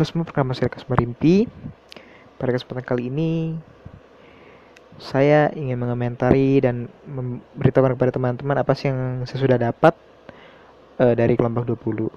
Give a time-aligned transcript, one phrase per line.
[0.00, 1.44] Halo semua, perkenalkan saya Kasma Rimpi.
[2.40, 3.52] Pada kesempatan kali ini,
[4.96, 9.92] saya ingin mengomentari dan memberitahukan kepada teman-teman apa sih yang saya sudah dapat
[11.04, 12.08] uh, dari kelompok 20.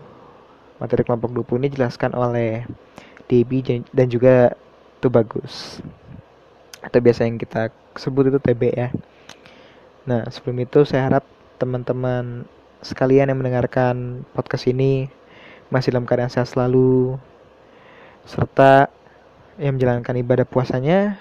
[0.80, 2.64] Materi kelompok 20 ini dijelaskan oleh
[3.28, 4.56] Debi dan juga
[5.04, 5.84] Tubagus.
[6.80, 7.68] Atau biasa yang kita
[8.00, 8.96] sebut itu TB ya.
[10.08, 11.28] Nah, sebelum itu saya harap
[11.60, 12.48] teman-teman
[12.80, 15.12] sekalian yang mendengarkan podcast ini
[15.68, 17.20] masih dalam keadaan sehat selalu
[18.24, 18.90] serta
[19.60, 21.20] yang menjalankan ibadah puasanya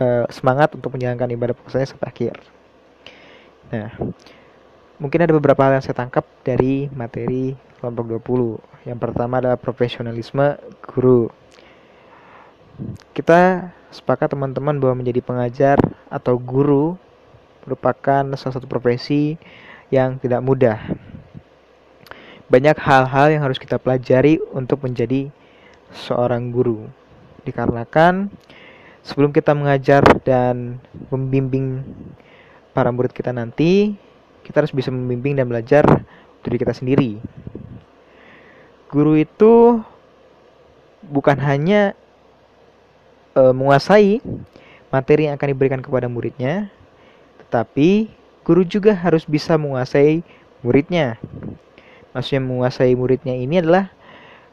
[0.00, 2.34] uh, semangat untuk menjalankan ibadah puasanya sampai akhir.
[3.70, 3.90] Nah,
[4.98, 8.90] mungkin ada beberapa hal yang saya tangkap dari materi kelompok 20.
[8.90, 11.30] Yang pertama adalah profesionalisme guru.
[13.12, 15.76] Kita sepakat teman-teman bahwa menjadi pengajar
[16.08, 16.96] atau guru
[17.64, 19.36] merupakan salah satu profesi
[19.92, 20.78] yang tidak mudah.
[22.50, 25.30] Banyak hal-hal yang harus kita pelajari untuk menjadi
[25.94, 26.86] seorang guru.
[27.42, 28.30] Dikarenakan
[29.02, 31.82] sebelum kita mengajar dan membimbing
[32.70, 33.96] para murid kita nanti,
[34.44, 35.84] kita harus bisa membimbing dan belajar
[36.44, 37.20] diri kita sendiri.
[38.90, 39.78] Guru itu
[41.06, 41.94] bukan hanya
[43.34, 44.18] e, menguasai
[44.90, 46.68] materi yang akan diberikan kepada muridnya,
[47.46, 48.10] tetapi
[48.42, 50.26] guru juga harus bisa menguasai
[50.66, 51.16] muridnya.
[52.10, 53.94] Maksudnya menguasai muridnya ini adalah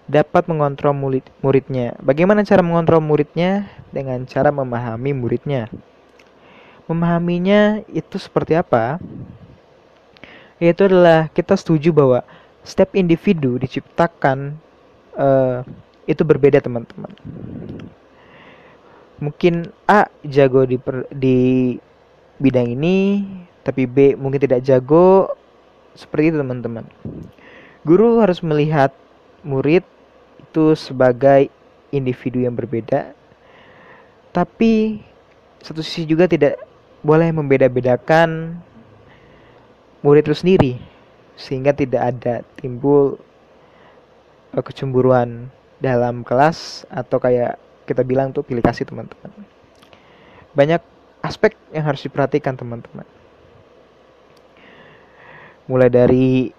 [0.08, 1.94] dapat mengontrol murid muridnya.
[2.00, 3.68] Bagaimana cara mengontrol muridnya?
[3.92, 5.68] Dengan cara memahami muridnya.
[6.88, 8.98] Memahaminya itu seperti apa?
[10.58, 12.24] Yaitu adalah kita setuju bahwa
[12.64, 14.56] setiap individu diciptakan
[15.20, 15.62] uh,
[16.08, 17.12] itu berbeda teman-teman.
[19.20, 21.38] Mungkin A jago di per, di
[22.40, 23.28] bidang ini,
[23.68, 25.36] tapi B mungkin tidak jago.
[25.98, 26.86] Seperti itu teman-teman.
[27.82, 28.94] Guru harus melihat
[29.42, 29.82] murid
[30.48, 31.52] itu sebagai
[31.92, 33.12] individu yang berbeda.
[34.32, 35.04] Tapi
[35.60, 36.56] satu sisi juga tidak
[37.04, 38.58] boleh membeda-bedakan
[40.02, 40.74] murid itu sendiri
[41.38, 43.20] sehingga tidak ada timbul
[44.56, 49.30] uh, kecemburuan dalam kelas atau kayak kita bilang tuh pilih kasih teman-teman.
[50.58, 50.82] Banyak
[51.22, 53.06] aspek yang harus diperhatikan teman-teman.
[55.70, 56.57] Mulai dari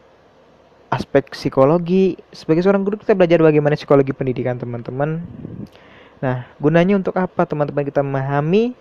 [0.88, 2.16] aspek psikologi.
[2.32, 5.22] Sebagai seorang guru kita belajar bagaimana psikologi pendidikan teman-teman.
[6.18, 8.74] Nah gunanya untuk apa teman-teman kita memahami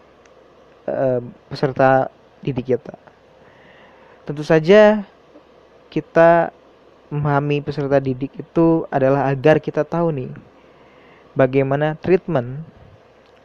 [0.88, 2.96] uh, peserta didik kita?
[4.28, 5.03] Tentu saja
[5.88, 6.51] kita
[7.07, 10.31] memahami peserta didik itu adalah agar kita tahu nih
[11.31, 12.59] bagaimana treatment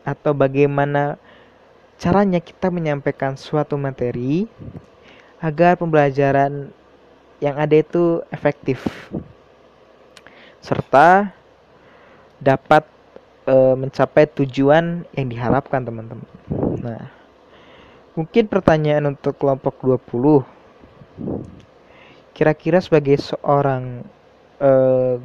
[0.03, 1.15] atau bagaimana
[2.03, 4.51] caranya kita menyampaikan suatu materi
[5.39, 6.75] agar pembelajaran
[7.43, 8.87] yang ada itu efektif
[10.63, 11.35] serta
[12.39, 12.87] dapat
[13.43, 16.23] e, mencapai tujuan yang diharapkan teman-teman.
[16.79, 17.11] Nah,
[18.15, 20.47] mungkin pertanyaan untuk kelompok 20
[22.31, 24.07] kira-kira sebagai seorang
[24.63, 24.71] e,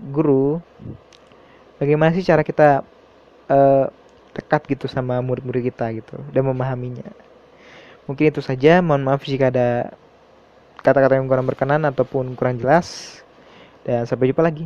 [0.09, 0.57] guru
[1.77, 2.81] bagaimana sih cara kita
[3.45, 3.59] e,
[4.33, 7.05] dekat gitu sama murid-murid kita gitu dan memahaminya.
[8.09, 8.81] Mungkin itu saja.
[8.81, 9.93] Mohon maaf jika ada
[10.87, 13.19] kata-kata yang kurang berkenan ataupun kurang jelas.
[13.83, 14.63] Dan sampai jumpa lagi